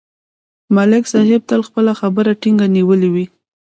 ملک 0.75 1.03
صاحب 1.13 1.41
تل 1.49 1.61
خپله 1.67 1.91
خبره 2.01 2.31
ټینګه 2.41 2.67
نیولې 2.75 3.09
وي 3.13 3.25